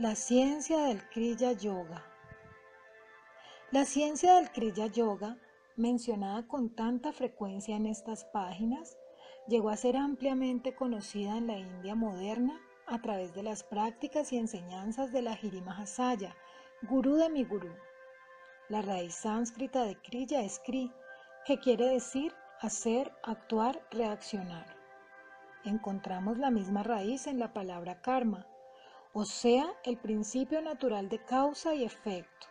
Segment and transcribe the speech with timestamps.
[0.00, 2.02] La ciencia del Kriya Yoga.
[3.70, 5.36] La ciencia del Kriya Yoga,
[5.76, 8.96] mencionada con tanta frecuencia en estas páginas,
[9.46, 14.38] llegó a ser ampliamente conocida en la India moderna a través de las prácticas y
[14.38, 16.34] enseñanzas de la Mahasaya,
[16.80, 17.74] gurú de mi gurú.
[18.70, 20.90] La raíz sánscrita de Kriya es Kri,
[21.44, 22.32] que quiere decir
[22.62, 24.64] hacer, actuar, reaccionar.
[25.66, 28.46] Encontramos la misma raíz en la palabra karma,
[29.12, 32.46] o sea, el principio natural de causa y efecto.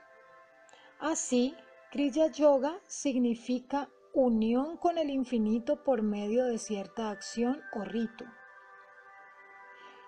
[0.99, 1.55] Así,
[1.91, 8.25] Kriya Yoga significa unión con el infinito por medio de cierta acción o rito.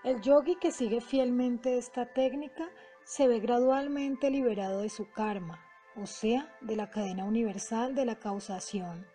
[0.03, 2.69] El yogi que sigue fielmente esta técnica
[3.03, 5.63] se ve gradualmente liberado de su karma,
[5.95, 9.05] o sea, de la cadena universal de la causación.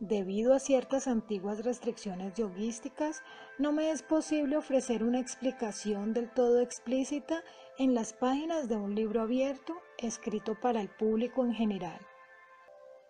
[0.00, 3.22] Debido a ciertas antiguas restricciones yoguísticas,
[3.58, 7.44] no me es posible ofrecer una explicación del todo explícita
[7.76, 12.00] en las páginas de un libro abierto escrito para el público en general.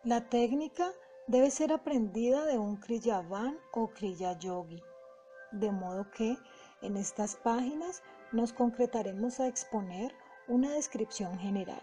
[0.03, 0.91] La técnica
[1.29, 4.83] debe ser aprendida de un Kriyavan o Kriya Yogi,
[5.53, 6.37] de modo que
[6.83, 10.13] en estas páginas nos concretaremos a exponer
[10.49, 11.83] una descripción general.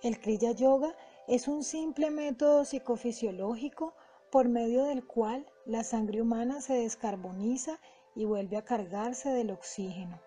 [0.00, 0.94] El Kriya Yoga
[1.28, 3.94] es un simple método psicofisiológico
[4.30, 7.78] por medio del cual la sangre humana se descarboniza
[8.14, 10.20] y vuelve a cargarse del oxígeno.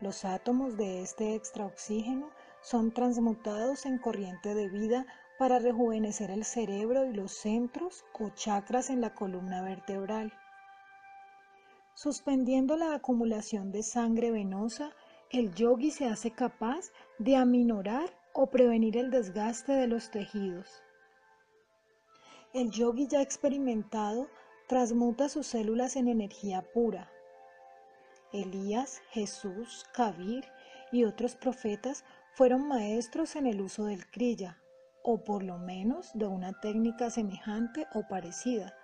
[0.00, 2.30] Los átomos de este extraoxígeno
[2.62, 5.06] son transmutados en corriente de vida
[5.38, 10.32] para rejuvenecer el cerebro y los centros o chakras en la columna vertebral.
[11.94, 14.90] Suspendiendo la acumulación de sangre venosa,
[15.30, 20.82] el yogi se hace capaz de aminorar o prevenir el desgaste de los tejidos.
[22.52, 24.28] El yogi ya experimentado
[24.68, 27.10] transmuta sus células en energía pura.
[28.34, 30.44] Elías, Jesús, Kabir
[30.92, 34.58] y otros profetas fueron maestros en el uso del kriya,
[35.02, 38.76] o por lo menos de una técnica semejante o parecida,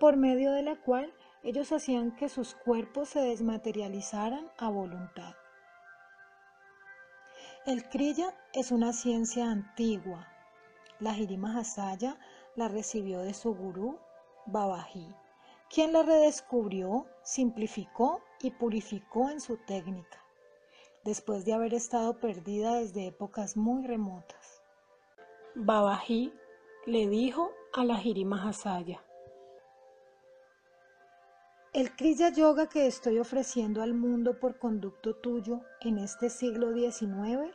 [0.00, 5.34] por medio de la cual ellos hacían que sus cuerpos se desmaterializaran a voluntad.
[7.64, 10.26] El Kriya es una ciencia antigua.
[10.98, 12.18] La Hasaya
[12.56, 14.00] la recibió de su gurú
[14.46, 15.14] Babaji,
[15.70, 20.18] quien la redescubrió, simplificó y purificó en su técnica,
[21.04, 24.60] después de haber estado perdida desde épocas muy remotas.
[25.54, 26.34] Babaji
[26.86, 29.04] le dijo a la Hasaya,
[31.72, 37.50] el Kriya Yoga que estoy ofreciendo al mundo por conducto tuyo en este siglo XIX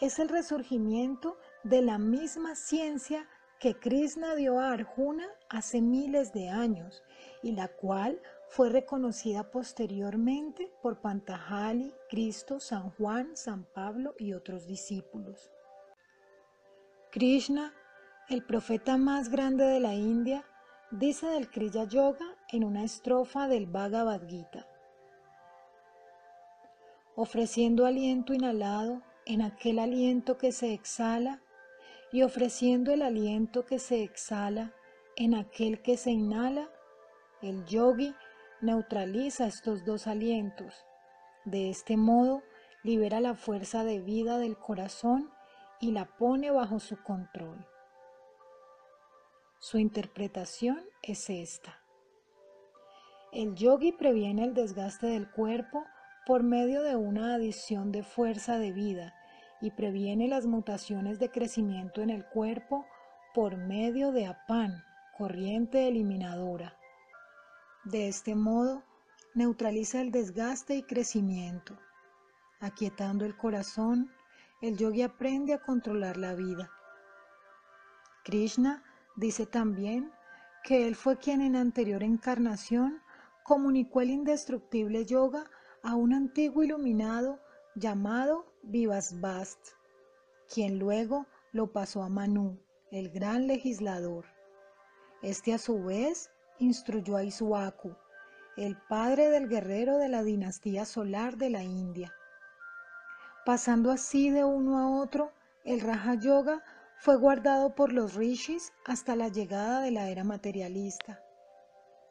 [0.00, 3.28] es el resurgimiento de la misma ciencia
[3.60, 7.04] que Krishna dio a Arjuna hace miles de años
[7.44, 14.66] y la cual fue reconocida posteriormente por Pantajali, Cristo, San Juan, San Pablo y otros
[14.66, 15.52] discípulos.
[17.12, 17.72] Krishna,
[18.28, 20.44] el profeta más grande de la India,
[20.98, 24.64] dice del Kriya Yoga en una estrofa del Bhagavad Gita.
[27.16, 31.42] Ofreciendo aliento inhalado en aquel aliento que se exhala
[32.12, 34.72] y ofreciendo el aliento que se exhala
[35.16, 36.70] en aquel que se inhala,
[37.42, 38.14] el yogi
[38.60, 40.84] neutraliza estos dos alientos.
[41.44, 42.44] De este modo
[42.84, 45.32] libera la fuerza de vida del corazón
[45.80, 47.66] y la pone bajo su control.
[49.64, 51.80] Su interpretación es esta.
[53.32, 55.86] El yogi previene el desgaste del cuerpo
[56.26, 59.14] por medio de una adición de fuerza de vida
[59.62, 62.84] y previene las mutaciones de crecimiento en el cuerpo
[63.32, 64.84] por medio de APAN,
[65.16, 66.76] corriente eliminadora.
[67.84, 68.84] De este modo,
[69.32, 71.74] neutraliza el desgaste y crecimiento.
[72.60, 74.10] Aquietando el corazón,
[74.60, 76.70] el yogi aprende a controlar la vida.
[78.24, 78.82] Krishna
[79.16, 80.12] Dice también
[80.64, 83.00] que él fue quien en anterior encarnación
[83.44, 85.44] comunicó el indestructible yoga
[85.82, 87.38] a un antiguo iluminado
[87.76, 89.58] llamado Vivasvast,
[90.52, 92.58] quien luego lo pasó a Manu,
[92.90, 94.24] el gran legislador.
[95.22, 97.94] Este a su vez instruyó a Isuaku,
[98.56, 102.12] el padre del guerrero de la dinastía solar de la India.
[103.44, 105.32] Pasando así de uno a otro,
[105.64, 106.62] el Raja Yoga
[107.04, 111.22] fue guardado por los rishis hasta la llegada de la era materialista.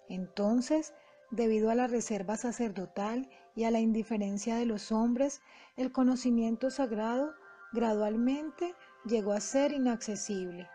[0.07, 0.93] Entonces,
[1.31, 5.41] debido a la reserva sacerdotal y a la indiferencia de los hombres,
[5.77, 7.33] el conocimiento sagrado
[7.71, 10.69] gradualmente llegó a ser inaccesible.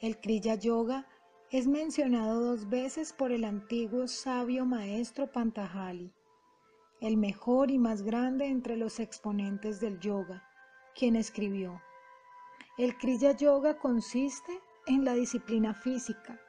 [0.00, 1.06] El Kriya Yoga
[1.50, 6.10] es mencionado dos veces por el antiguo sabio maestro Pantajali,
[7.02, 10.42] el mejor y más grande entre los exponentes del yoga,
[10.94, 11.82] quien escribió,
[12.76, 16.40] el Kriya Yoga consiste en la disciplina física,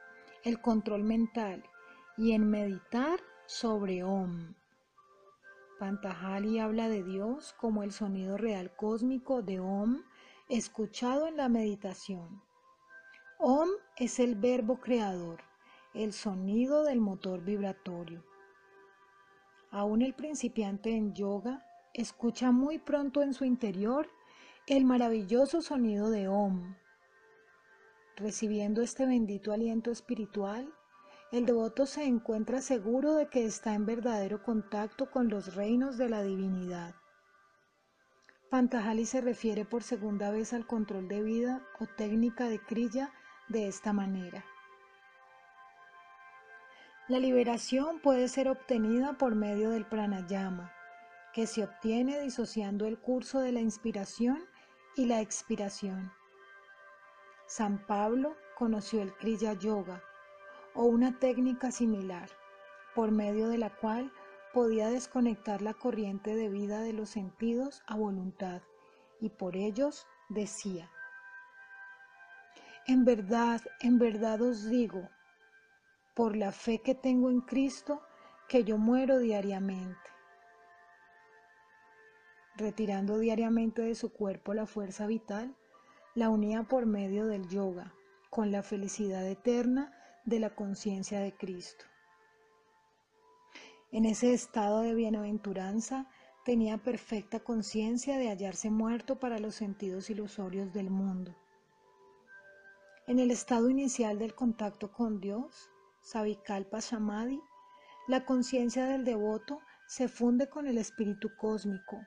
[0.42, 1.62] el control mental
[2.16, 4.54] y en meditar sobre Om.
[5.78, 10.02] Pantajali habla de Dios como el sonido real cósmico de Om
[10.48, 12.42] escuchado en la meditación.
[13.38, 15.42] Om es el verbo creador,
[15.94, 18.24] el sonido del motor vibratorio.
[19.70, 21.64] Aún el principiante en yoga
[21.94, 24.08] escucha muy pronto en su interior
[24.66, 26.74] el maravilloso sonido de Om.
[28.16, 30.68] Recibiendo este bendito aliento espiritual,
[31.30, 36.08] el devoto se encuentra seguro de que está en verdadero contacto con los reinos de
[36.08, 36.96] la divinidad.
[38.50, 43.12] Pantajali se refiere por segunda vez al control de vida o técnica de Kriya
[43.48, 44.44] de esta manera.
[47.06, 50.72] La liberación puede ser obtenida por medio del pranayama,
[51.32, 54.42] que se obtiene disociando el curso de la inspiración
[54.96, 56.10] y la expiración.
[57.46, 60.02] San Pablo conoció el Kriya Yoga,
[60.74, 62.30] o una técnica similar,
[62.94, 64.10] por medio de la cual
[64.54, 68.62] podía desconectar la corriente de vida de los sentidos a voluntad,
[69.20, 70.90] y por ellos decía,
[72.86, 75.08] en verdad, en verdad os digo,
[76.14, 78.00] por la fe que tengo en Cristo,
[78.48, 80.15] que yo muero diariamente.
[82.56, 85.54] Retirando diariamente de su cuerpo la fuerza vital,
[86.14, 87.92] la unía por medio del yoga,
[88.30, 89.92] con la felicidad eterna
[90.24, 91.84] de la conciencia de Cristo.
[93.92, 96.08] En ese estado de bienaventuranza
[96.44, 101.36] tenía perfecta conciencia de hallarse muerto para los sentidos ilusorios del mundo.
[103.06, 105.70] En el estado inicial del contacto con Dios,
[106.00, 107.40] Savikalpa Samadhi,
[108.08, 112.00] la conciencia del devoto se funde con el espíritu cósmico.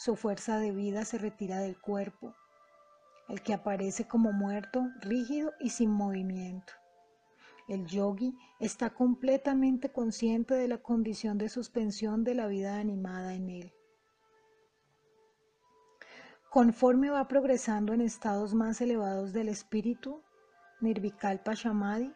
[0.00, 2.34] Su fuerza de vida se retira del cuerpo,
[3.28, 6.72] el que aparece como muerto, rígido y sin movimiento.
[7.68, 13.50] El yogi está completamente consciente de la condición de suspensión de la vida animada en
[13.50, 13.74] él.
[16.48, 20.22] Conforme va progresando en estados más elevados del espíritu,
[20.80, 22.10] Nirvikalpa Samadhi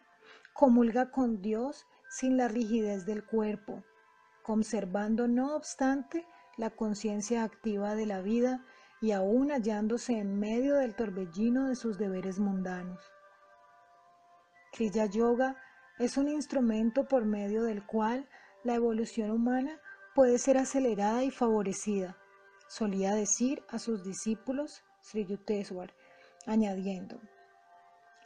[0.55, 3.85] comulga con Dios sin la rigidez del cuerpo,
[4.43, 6.25] conservando no obstante
[6.57, 8.65] la conciencia activa de la vida
[9.01, 13.01] y aún hallándose en medio del torbellino de sus deberes mundanos.
[14.73, 15.57] Kriya Yoga
[15.99, 18.29] es un instrumento por medio del cual
[18.65, 19.79] la evolución humana
[20.15, 22.17] puede ser acelerada y favorecida,
[22.69, 25.93] solía decir a sus discípulos Sri Yukteswar,
[26.47, 27.21] añadiendo,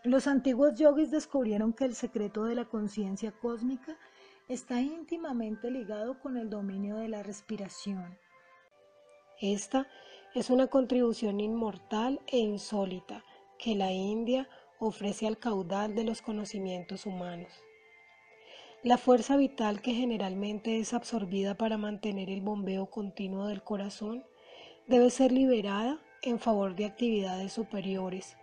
[0.04, 3.98] los antiguos yogis descubrieron que el secreto de la conciencia cósmica
[4.48, 8.18] está íntimamente ligado con el dominio de la respiración.
[9.40, 9.86] Esta
[10.34, 13.22] es una contribución inmortal e insólita
[13.58, 14.48] que la India
[14.78, 17.52] ofrece al caudal de los conocimientos humanos.
[18.82, 24.24] La fuerza vital que generalmente es absorbida para mantener el bombeo continuo del corazón
[24.86, 28.36] debe ser liberada en favor de actividades superiores,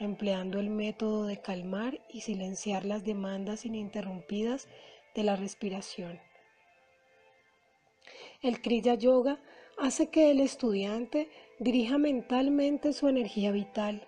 [0.00, 4.68] empleando el método de calmar y silenciar las demandas ininterrumpidas
[5.14, 6.20] de la respiración.
[8.42, 9.40] El Kriya Yoga
[9.78, 14.06] hace que el estudiante dirija mentalmente su energía vital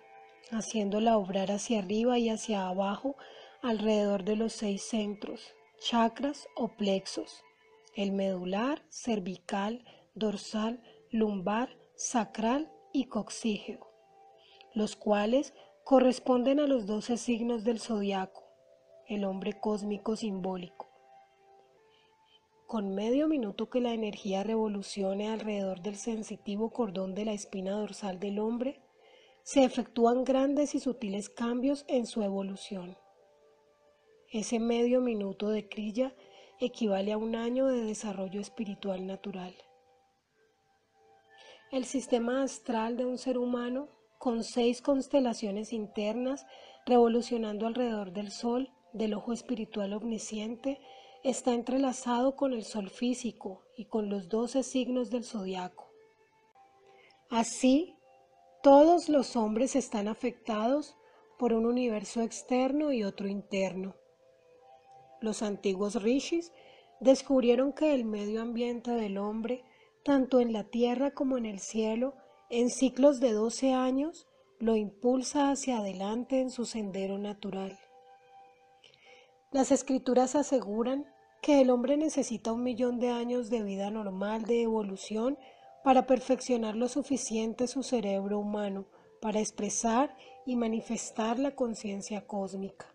[0.51, 3.15] haciéndola obrar hacia arriba y hacia abajo
[3.61, 7.43] alrededor de los seis centros, chakras o plexos,
[7.95, 9.83] el medular, cervical,
[10.15, 10.81] dorsal,
[11.11, 13.87] lumbar, sacral y coxígeo,
[14.73, 15.53] los cuales
[15.83, 18.43] corresponden a los doce signos del zodiaco,
[19.07, 20.76] el hombre cósmico simbólico.
[22.67, 28.19] Con medio minuto que la energía revolucione alrededor del sensitivo cordón de la espina dorsal
[28.19, 28.81] del hombre,
[29.41, 32.97] se efectúan grandes y sutiles cambios en su evolución.
[34.29, 36.13] Ese medio minuto de crilla
[36.59, 39.55] equivale a un año de desarrollo espiritual natural.
[41.71, 46.45] El sistema astral de un ser humano, con seis constelaciones internas
[46.85, 50.81] revolucionando alrededor del Sol, del ojo espiritual omnisciente,
[51.29, 55.91] está entrelazado con el Sol físico y con los doce signos del zodiaco.
[57.29, 57.95] Así,
[58.63, 60.95] todos los hombres están afectados
[61.37, 63.95] por un universo externo y otro interno.
[65.19, 66.53] Los antiguos rishis
[67.01, 69.65] descubrieron que el medio ambiente del hombre,
[70.03, 72.15] tanto en la tierra como en el cielo,
[72.49, 74.27] en ciclos de 12 años,
[74.59, 77.77] lo impulsa hacia adelante en su sendero natural.
[79.51, 81.05] Las escrituras aseguran
[81.47, 85.37] que el hombre necesita un millón de años de vida normal de evolución
[85.81, 88.83] para perfeccionar lo suficiente su cerebro humano
[89.21, 90.13] para expresar
[90.45, 92.93] y manifestar la conciencia cósmica.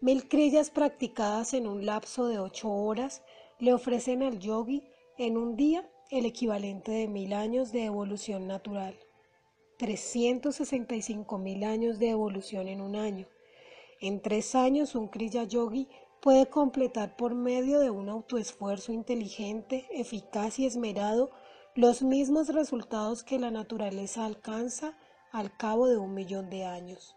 [0.00, 3.22] Mil crillas practicadas en un lapso de ocho horas
[3.58, 8.98] le ofrecen al yogi en un día el equivalente de mil años de evolución natural,
[9.76, 13.26] 365 mil años de evolución en un año.
[14.00, 15.86] En tres años un kriya yogi
[16.20, 21.30] puede completar por medio de un autoesfuerzo inteligente, eficaz y esmerado
[21.74, 24.98] los mismos resultados que la naturaleza alcanza
[25.32, 27.16] al cabo de un millón de años.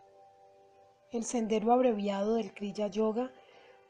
[1.11, 3.31] El sendero abreviado del Kriya Yoga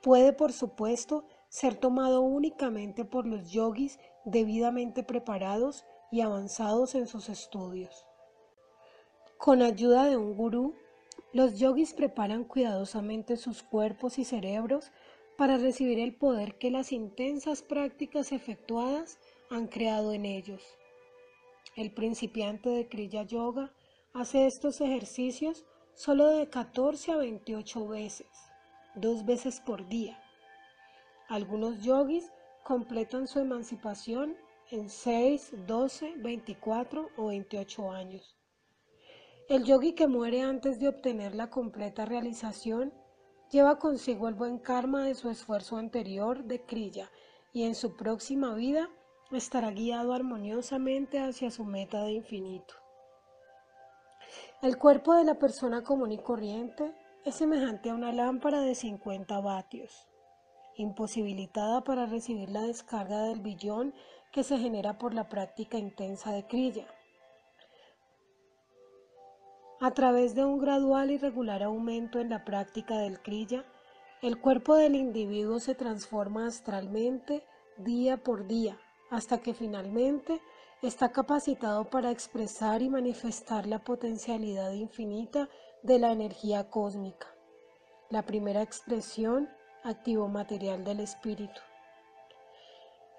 [0.01, 7.29] puede, por supuesto, ser tomado únicamente por los yogis debidamente preparados y avanzados en sus
[7.29, 8.05] estudios.
[9.37, 10.75] Con ayuda de un gurú,
[11.33, 14.91] los yogis preparan cuidadosamente sus cuerpos y cerebros
[15.43, 19.19] para recibir el poder que las intensas prácticas efectuadas
[19.49, 20.63] han creado en ellos.
[21.75, 23.73] El principiante de Kriya Yoga
[24.13, 28.27] hace estos ejercicios solo de 14 a 28 veces,
[28.95, 30.17] dos veces por día.
[31.27, 32.31] Algunos yogis
[32.63, 34.37] completan su emancipación
[34.71, 38.37] en 6, 12, 24 o 28 años.
[39.49, 42.93] El yogi que muere antes de obtener la completa realización
[43.53, 47.11] lleva consigo el buen karma de su esfuerzo anterior de Kriya
[47.53, 48.89] y en su próxima vida
[49.31, 52.73] estará guiado armoniosamente hacia su meta de infinito.
[54.63, 56.95] El cuerpo de la persona común y corriente
[57.25, 60.09] es semejante a una lámpara de 50 vatios,
[60.75, 63.93] imposibilitada para recibir la descarga del billón
[64.31, 66.87] que se genera por la práctica intensa de Kriya.
[69.83, 73.65] A través de un gradual y regular aumento en la práctica del Kriya,
[74.21, 77.43] el cuerpo del individuo se transforma astralmente
[77.75, 78.79] día por día,
[79.11, 80.39] hasta que finalmente
[80.81, 85.49] está capacitado para expresar y manifestar la potencialidad infinita
[85.81, 87.27] de la energía cósmica,
[88.09, 89.49] la primera expresión
[89.83, 91.59] activo material del espíritu.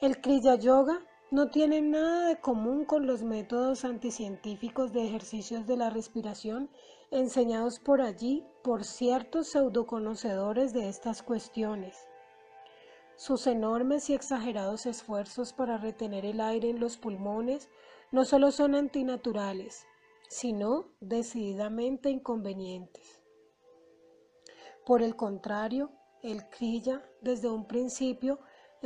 [0.00, 0.99] El Kriya Yoga
[1.34, 6.70] no tiene nada de común con los métodos anticientíficos de ejercicios de la respiración
[7.10, 11.96] enseñados por allí por ciertos pseudoconocedores de estas cuestiones.
[13.16, 17.68] Sus enormes y exagerados esfuerzos para retener el aire en los pulmones
[18.12, 19.88] no solo son antinaturales,
[20.28, 23.24] sino decididamente inconvenientes.
[24.86, 25.90] Por el contrario,
[26.22, 28.38] el Kriya desde un principio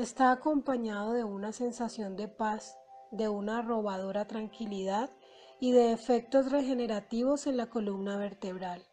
[0.03, 2.79] está acompañado de una sensación de paz,
[3.11, 5.11] de una robadora tranquilidad
[5.61, 8.87] y de efectos regenerativos en la columna vertebral.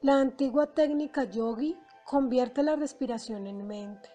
[0.00, 1.76] La antigua técnica yogi
[2.06, 4.08] convierte la respiración en mente.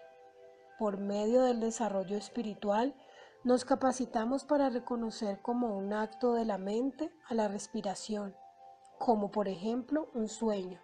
[0.80, 2.96] Por medio del desarrollo espiritual,
[3.44, 8.34] nos capacitamos para reconocer como un acto de la mente a la respiración,
[8.98, 10.80] como por ejemplo un sueño.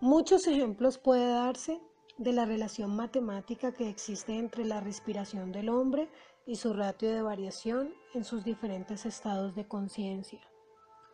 [0.00, 1.80] Muchos ejemplos puede darse
[2.20, 6.10] de la relación matemática que existe entre la respiración del hombre
[6.44, 10.38] y su ratio de variación en sus diferentes estados de conciencia.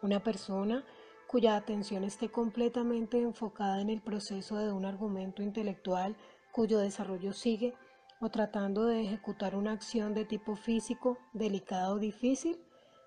[0.03, 0.85] Una persona
[1.29, 6.17] cuya atención esté completamente enfocada en el proceso de un argumento intelectual
[6.51, 7.75] cuyo desarrollo sigue
[8.21, 12.59] o tratando de ejecutar una acción de tipo físico, delicada o difícil,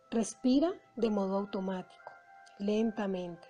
[0.09, 2.11] respira de modo automático,
[2.59, 3.45] lentamente.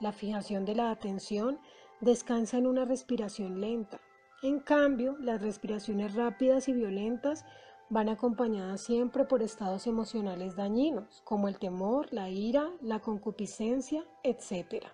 [0.00, 1.60] La fijación de la atención
[2.02, 4.00] descansa en una respiración lenta.
[4.42, 7.44] En cambio, las respiraciones rápidas y violentas
[7.90, 14.86] van acompañadas siempre por estados emocionales dañinos, como el temor, la ira, la concupiscencia, etc.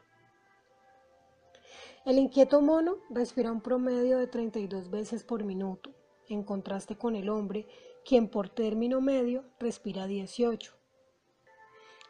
[2.04, 5.94] El inquieto mono respira un promedio de 32 veces por minuto,
[6.28, 7.66] en contraste con el hombre,
[8.04, 10.74] quien por término medio respira 18.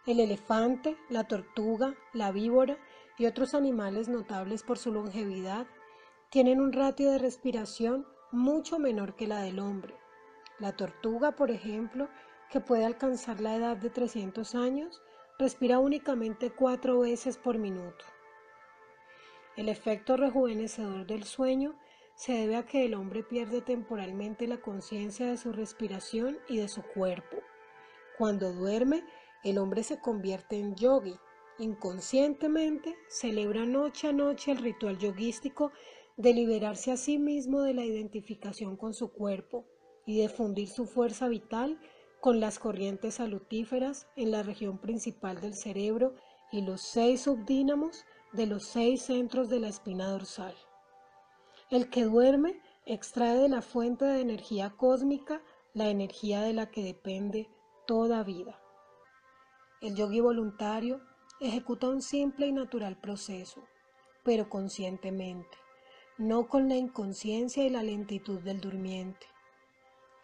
[0.06, 2.78] El elefante, la tortuga, la víbora
[3.18, 5.66] y otros animales notables por su longevidad
[6.30, 9.94] tienen un ratio de respiración mucho menor que la del hombre.
[10.58, 12.08] La tortuga, por ejemplo,
[12.50, 15.02] que puede alcanzar la edad de 300 años,
[15.38, 18.04] respira únicamente cuatro veces por minuto.
[19.56, 21.74] El efecto rejuvenecedor del sueño
[22.14, 26.68] se debe a que el hombre pierde temporalmente la conciencia de su respiración y de
[26.68, 27.36] su cuerpo.
[28.16, 29.04] Cuando duerme,
[29.44, 31.18] el hombre se convierte en yogi,
[31.58, 35.72] inconscientemente celebra noche a noche el ritual yoguístico
[36.16, 39.64] de liberarse a sí mismo de la identificación con su cuerpo
[40.06, 41.80] y de fundir su fuerza vital
[42.20, 46.14] con las corrientes salutíferas en la región principal del cerebro
[46.50, 50.54] y los seis subdínamos de los seis centros de la espina dorsal.
[51.70, 55.42] El que duerme extrae de la fuente de energía cósmica
[55.74, 57.48] la energía de la que depende
[57.86, 58.60] toda vida.
[59.80, 61.00] El yogi voluntario
[61.40, 63.62] ejecuta un simple y natural proceso,
[64.24, 65.56] pero conscientemente,
[66.16, 69.26] no con la inconsciencia y la lentitud del durmiente.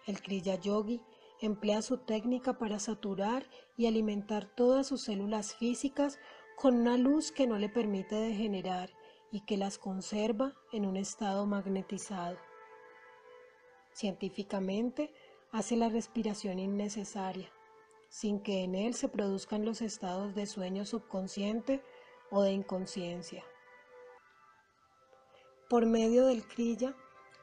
[0.06, 1.00] El Kriya Yogi
[1.40, 6.18] emplea su técnica para saturar y alimentar todas sus células físicas
[6.56, 8.90] con una luz que no le permite degenerar
[9.30, 12.38] y que las conserva en un estado magnetizado.
[13.92, 15.12] Científicamente,
[15.52, 17.50] hace la respiración innecesaria,
[18.14, 21.82] sin que en él se produzcan los estados de sueño subconsciente
[22.30, 23.42] o de inconsciencia.
[25.68, 26.94] Por medio del kriya,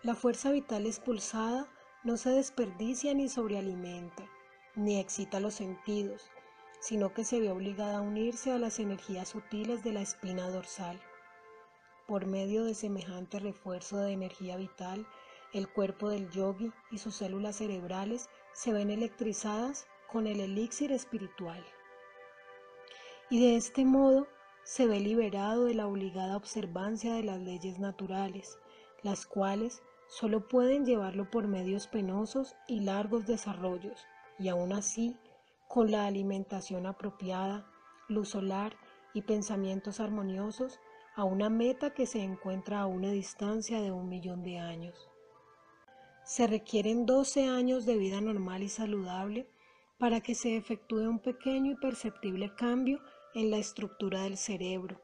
[0.01, 1.67] la fuerza vital expulsada
[2.05, 4.25] no se desperdicia ni sobrealimenta,
[4.75, 6.31] ni excita los sentidos,
[6.79, 11.01] sino que se ve obligada a unirse a las energías sutiles de la espina dorsal.
[12.07, 15.05] Por medio de semejante refuerzo de energía vital,
[15.51, 21.63] el cuerpo del yogi y sus células cerebrales se ven electrizadas con el elixir espiritual.
[23.29, 24.27] Y de este modo
[24.63, 28.59] se ve liberado de la obligada observancia de las leyes naturales,
[29.03, 34.05] las cuales solo pueden llevarlo por medios penosos y largos desarrollos,
[34.37, 35.15] y aún así,
[35.67, 37.65] con la alimentación apropiada,
[38.09, 38.75] luz solar
[39.13, 40.79] y pensamientos armoniosos,
[41.15, 45.09] a una meta que se encuentra a una distancia de un millón de años.
[46.23, 49.47] Se requieren 12 años de vida normal y saludable
[50.01, 52.99] para que se efectúe un pequeño y perceptible cambio
[53.35, 54.99] en la estructura del cerebro,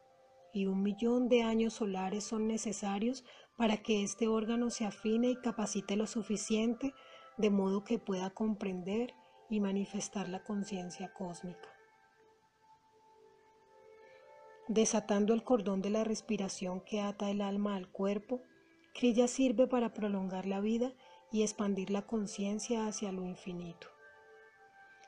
[0.52, 3.24] y un millón de años solares son necesarios
[3.58, 6.96] para que este órgano se afine y capacite lo suficiente
[7.38, 9.14] de modo que pueda comprender
[9.52, 11.70] y manifestar la conciencia cósmica.
[14.68, 18.42] Desatando el cordón de la respiración que ata el alma al cuerpo,
[18.96, 20.92] Kriya sirve para prolongar la vida
[21.32, 23.90] y expandir la conciencia hacia lo infinito.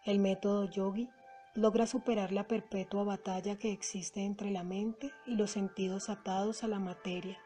[0.05, 1.09] El método yogi
[1.53, 6.67] logra superar la perpetua batalla que existe entre la mente y los sentidos atados a
[6.67, 7.37] la materia,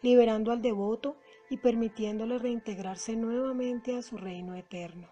[0.00, 1.16] liberando al devoto
[1.50, 5.08] y permitiéndole reintegrarse nuevamente a su reino eterno.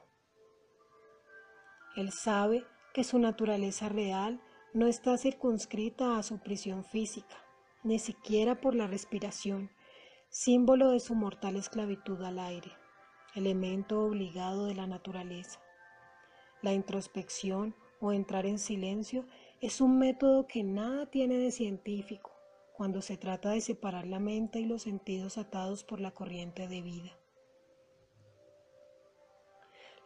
[1.96, 4.40] Él sabe que su naturaleza real
[4.72, 7.36] no está circunscrita a su prisión física,
[7.82, 9.70] ni siquiera por la respiración,
[10.28, 12.70] símbolo de su mortal esclavitud al aire,
[13.34, 15.60] elemento obligado de la naturaleza.
[16.62, 19.24] La introspección o entrar en silencio
[19.60, 22.32] es un método que nada tiene de científico
[22.72, 26.80] cuando se trata de separar la mente y los sentidos atados por la corriente de
[26.80, 27.12] vida.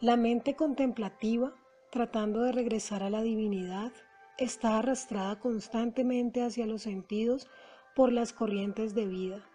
[0.00, 1.54] La mente contemplativa,
[1.90, 3.92] tratando de regresar a la divinidad,
[4.38, 7.48] está arrastrada constantemente hacia los sentidos
[7.94, 9.48] por las corrientes de vida.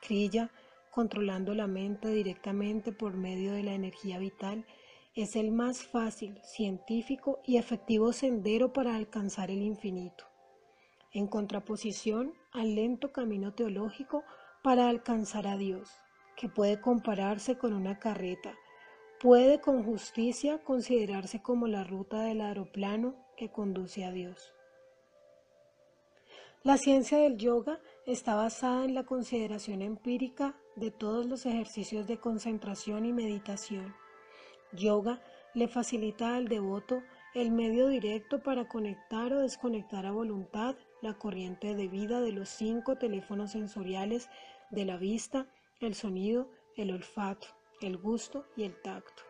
[0.00, 0.52] Kriya,
[0.92, 4.64] controlando la mente directamente por medio de la energía vital,
[5.22, 10.24] es el más fácil, científico y efectivo sendero para alcanzar el infinito,
[11.12, 14.22] en contraposición al lento camino teológico
[14.62, 15.90] para alcanzar a Dios,
[16.36, 18.54] que puede compararse con una carreta,
[19.18, 24.54] puede con justicia considerarse como la ruta del aeroplano que conduce a Dios.
[26.62, 32.20] La ciencia del yoga está basada en la consideración empírica de todos los ejercicios de
[32.20, 33.96] concentración y meditación
[34.72, 35.22] Yoga
[35.54, 37.02] le facilita al devoto
[37.34, 42.48] el medio directo para conectar o desconectar a voluntad la corriente de vida de los
[42.48, 44.28] cinco teléfonos sensoriales
[44.70, 45.46] de la vista,
[45.80, 47.48] el sonido, el olfato,
[47.80, 49.22] el gusto y el tacto.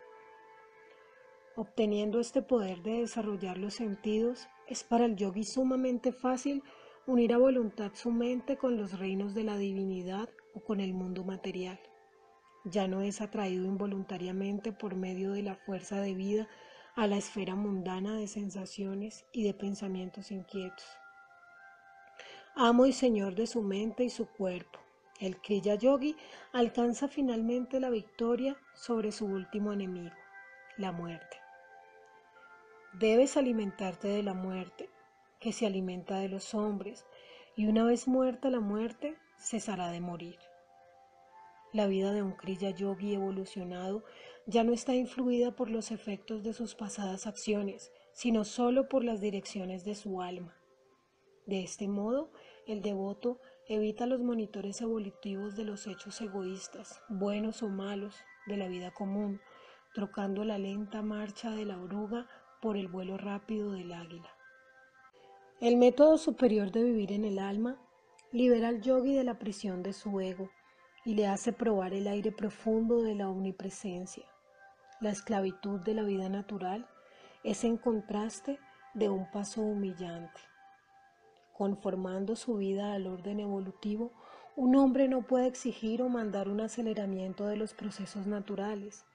[1.56, 6.62] Obteniendo este poder de desarrollar los sentidos, es para el yogi sumamente fácil
[7.06, 11.24] unir a voluntad su mente con los reinos de la divinidad o con el mundo
[11.24, 11.80] material
[12.70, 16.48] ya no es atraído involuntariamente por medio de la fuerza de vida
[16.94, 20.86] a la esfera mundana de sensaciones y de pensamientos inquietos.
[22.54, 24.80] Amo y señor de su mente y su cuerpo,
[25.20, 26.16] el Kriya Yogi
[26.52, 30.14] alcanza finalmente la victoria sobre su último enemigo,
[30.76, 31.36] la muerte.
[32.94, 34.90] Debes alimentarte de la muerte,
[35.40, 37.04] que se alimenta de los hombres,
[37.56, 40.38] y una vez muerta la muerte, cesará de morir.
[41.78, 44.02] La vida de un Kriya Yogi evolucionado
[44.46, 49.20] ya no está influida por los efectos de sus pasadas acciones, sino solo por las
[49.20, 50.56] direcciones de su alma.
[51.46, 52.32] De este modo,
[52.66, 53.38] el devoto
[53.68, 58.16] evita los monitores evolutivos de los hechos egoístas, buenos o malos,
[58.48, 59.40] de la vida común,
[59.94, 62.26] trocando la lenta marcha de la oruga
[62.60, 64.34] por el vuelo rápido del águila.
[65.60, 67.80] El método superior de vivir en el alma
[68.32, 70.50] libera al yogi de la prisión de su ego
[71.08, 74.26] y le hace probar el aire profundo de la omnipresencia.
[75.00, 76.86] La esclavitud de la vida natural
[77.42, 78.58] es en contraste
[78.92, 80.38] de un paso humillante.
[81.54, 84.12] Conformando su vida al orden evolutivo,
[84.54, 89.06] un hombre no puede exigir o mandar un aceleramiento de los procesos naturales,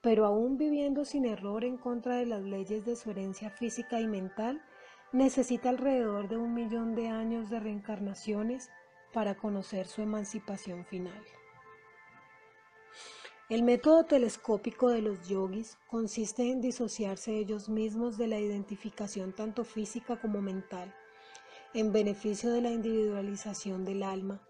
[0.00, 4.06] pero aún viviendo sin error en contra de las leyes de su herencia física y
[4.06, 4.62] mental,
[5.10, 8.70] necesita alrededor de un millón de años de reencarnaciones
[9.12, 11.22] para conocer su emancipación final.
[13.48, 19.64] El método telescópico de los yogis consiste en disociarse ellos mismos de la identificación tanto
[19.64, 20.94] física como mental,
[21.74, 24.40] en beneficio de la individualización del alma.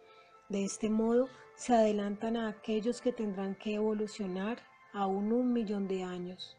[0.49, 4.59] De este modo, se adelantan a aquellos que tendrán que evolucionar
[4.93, 6.57] aún un millón de años.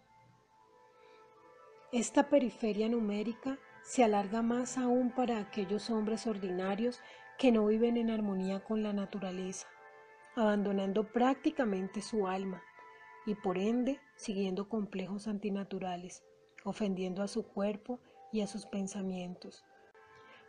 [1.92, 7.00] Esta periferia numérica se alarga más aún para aquellos hombres ordinarios
[7.44, 9.68] que no viven en armonía con la naturaleza,
[10.34, 12.64] abandonando prácticamente su alma
[13.26, 16.24] y por ende siguiendo complejos antinaturales,
[16.64, 18.00] ofendiendo a su cuerpo
[18.32, 19.66] y a sus pensamientos.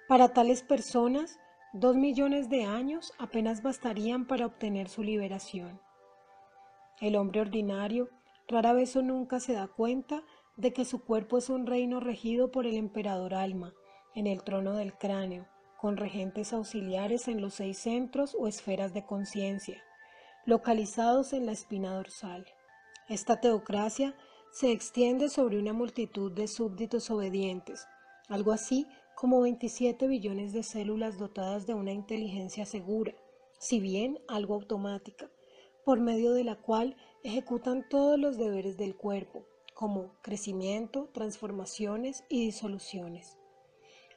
[0.07, 1.41] Para tales personas,
[1.73, 5.81] dos millones de años apenas bastarían para obtener su liberación.
[7.01, 8.09] El hombre ordinario
[8.47, 10.23] rara vez o nunca se da cuenta
[10.57, 13.75] de que su cuerpo es un reino regido por el emperador alma,
[14.15, 15.49] en el trono del cráneo,
[15.85, 19.83] con regentes auxiliares en los seis centros o esferas de conciencia,
[20.47, 22.47] localizados en la espina dorsal.
[23.07, 24.17] Esta teocracia
[24.51, 27.87] se extiende sobre una multitud de súbditos obedientes,
[28.31, 33.15] algo así como 27 billones de células dotadas de una inteligencia segura,
[33.59, 35.31] si bien algo automática,
[35.85, 39.45] por medio de la cual ejecutan todos los deberes del cuerpo,
[39.75, 43.37] como crecimiento, transformaciones y disoluciones,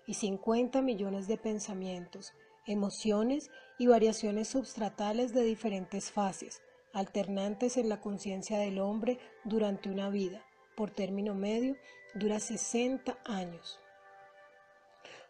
[0.07, 2.33] y 50 millones de pensamientos,
[2.65, 6.61] emociones y variaciones substratales de diferentes fases,
[6.93, 10.43] alternantes en la conciencia del hombre durante una vida,
[10.75, 11.75] por término medio,
[12.15, 13.79] dura 60 años.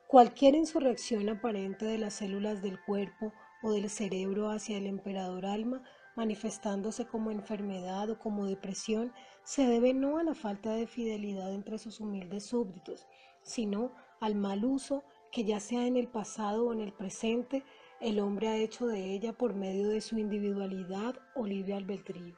[0.08, 5.84] Cualquier insurrección aparente de las células del cuerpo o del cerebro hacia el emperador alma
[6.18, 9.14] manifestándose como enfermedad o como depresión,
[9.44, 13.06] se debe no a la falta de fidelidad entre sus humildes súbditos,
[13.44, 17.64] sino al mal uso que ya sea en el pasado o en el presente,
[18.00, 22.36] el hombre ha hecho de ella por medio de su individualidad o libre albedrío,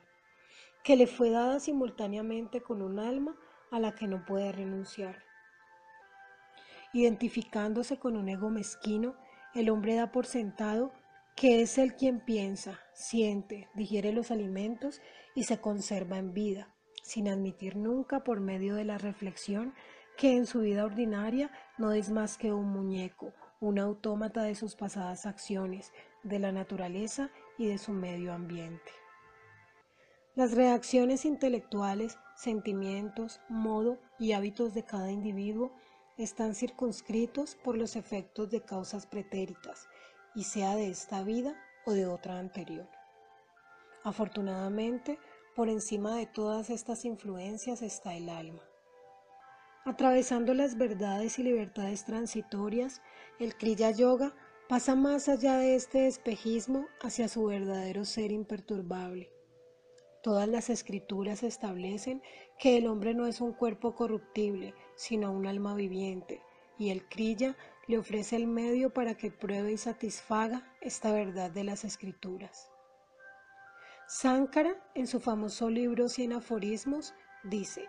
[0.84, 3.36] que le fue dada simultáneamente con un alma
[3.72, 5.24] a la que no puede renunciar.
[6.94, 9.16] Identificándose con un ego mezquino,
[9.54, 10.92] el hombre da por sentado
[11.36, 15.02] que es el quien piensa, siente, digiere los alimentos
[15.36, 19.74] y se conserva en vida, sin admitir nunca por medio de la reflexión
[20.20, 24.76] que en su vida ordinaria no es más que un muñeco, un autómata de sus
[24.76, 28.92] pasadas acciones, de la naturaleza y de su medio ambiente.
[30.36, 35.72] Las reacciones intelectuales, sentimientos, modo y hábitos de cada individuo
[36.18, 39.88] están circunscritos por los efectos de causas pretéritas
[40.36, 41.56] y sea de esta vida
[41.86, 42.90] o de otra anterior.
[44.04, 45.18] Afortunadamente,
[45.56, 48.69] por encima de todas estas influencias está el alma.
[49.90, 53.02] Atravesando las verdades y libertades transitorias,
[53.40, 54.36] el Kriya Yoga
[54.68, 59.32] pasa más allá de este espejismo hacia su verdadero ser imperturbable.
[60.22, 62.22] Todas las escrituras establecen
[62.60, 66.44] que el hombre no es un cuerpo corruptible, sino un alma viviente,
[66.78, 71.64] y el Kriya le ofrece el medio para que pruebe y satisfaga esta verdad de
[71.64, 72.70] las escrituras.
[74.08, 77.88] Sankara, en su famoso libro Cien aforismos, dice,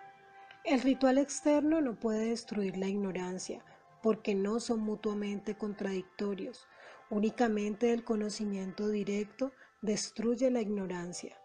[0.64, 3.64] el ritual externo no puede destruir la ignorancia,
[4.02, 6.66] porque no son mutuamente contradictorios.
[7.10, 11.36] Únicamente el conocimiento directo destruye la ignorancia.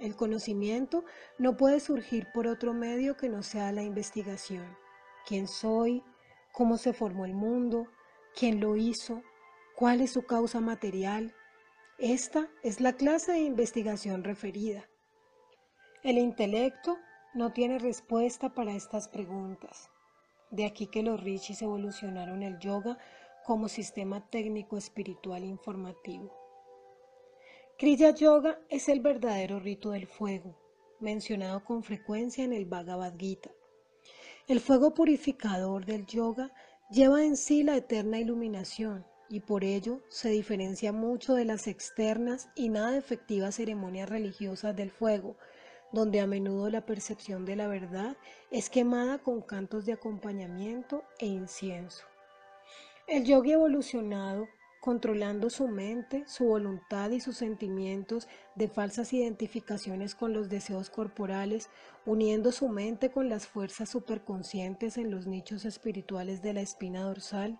[0.00, 1.04] El conocimiento
[1.38, 4.76] no puede surgir por otro medio que no sea la investigación.
[5.26, 6.02] ¿Quién soy?
[6.54, 7.88] cómo se formó el mundo,
[8.36, 9.22] quién lo hizo,
[9.74, 11.34] cuál es su causa material.
[11.98, 14.88] Esta es la clase de investigación referida.
[16.04, 16.96] El intelecto
[17.34, 19.90] no tiene respuesta para estas preguntas.
[20.50, 22.98] De aquí que los rishis evolucionaron el yoga
[23.44, 26.32] como sistema técnico espiritual informativo.
[27.76, 30.56] Kriya Yoga es el verdadero rito del fuego,
[31.00, 33.50] mencionado con frecuencia en el Bhagavad Gita.
[34.46, 36.52] El fuego purificador del yoga
[36.90, 42.48] lleva en sí la eterna iluminación y por ello se diferencia mucho de las externas
[42.54, 45.36] y nada efectivas ceremonias religiosas del fuego,
[45.94, 48.16] donde a menudo la percepción de la verdad
[48.50, 52.04] es quemada con cantos de acompañamiento e incienso.
[53.06, 54.48] El yoga evolucionado
[54.84, 61.70] controlando su mente, su voluntad y sus sentimientos de falsas identificaciones con los deseos corporales,
[62.04, 67.58] uniendo su mente con las fuerzas superconscientes en los nichos espirituales de la espina dorsal,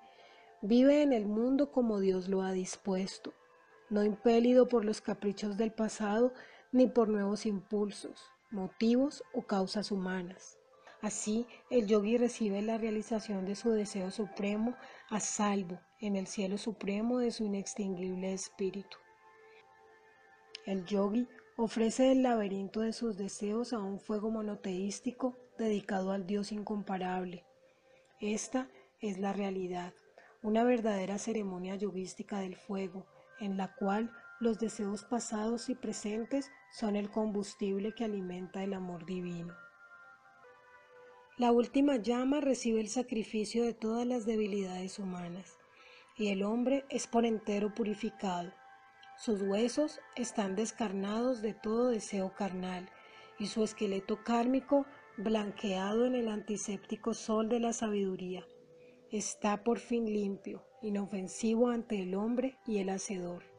[0.60, 3.32] vive en el mundo como Dios lo ha dispuesto,
[3.88, 6.34] no impelido por los caprichos del pasado
[6.74, 10.58] ni por nuevos impulsos, motivos o causas humanas.
[11.00, 14.74] Así, el yogi recibe la realización de su deseo supremo
[15.08, 18.96] a salvo en el cielo supremo de su inextinguible espíritu.
[20.66, 26.50] El yogi ofrece el laberinto de sus deseos a un fuego monoteístico dedicado al Dios
[26.50, 27.44] incomparable.
[28.20, 28.68] Esta
[29.00, 29.94] es la realidad,
[30.42, 33.06] una verdadera ceremonia yogística del fuego,
[33.38, 39.06] en la cual los deseos pasados y presentes son el combustible que alimenta el amor
[39.06, 39.54] divino.
[41.36, 45.58] La última llama recibe el sacrificio de todas las debilidades humanas,
[46.16, 48.52] y el hombre es por entero purificado.
[49.16, 52.88] Sus huesos están descarnados de todo deseo carnal,
[53.38, 58.46] y su esqueleto kármico blanqueado en el antiséptico sol de la sabiduría.
[59.10, 63.53] Está por fin limpio, inofensivo ante el hombre y el hacedor.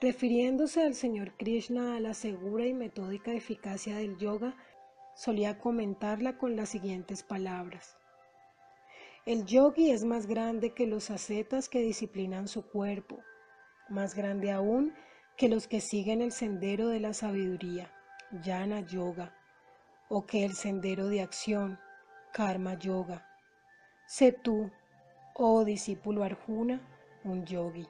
[0.00, 4.56] Refiriéndose al Señor Krishna a la segura y metódica eficacia del yoga,
[5.14, 7.98] solía comentarla con las siguientes palabras.
[9.26, 13.18] El yogi es más grande que los ascetas que disciplinan su cuerpo,
[13.90, 14.94] más grande aún
[15.36, 17.92] que los que siguen el sendero de la sabiduría,
[18.42, 19.36] yana yoga,
[20.08, 21.78] o que el sendero de acción,
[22.32, 23.28] karma yoga.
[24.06, 24.70] Sé tú,
[25.34, 26.80] oh discípulo Arjuna,
[27.22, 27.86] un yogi.